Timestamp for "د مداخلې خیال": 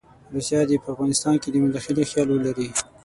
1.51-2.27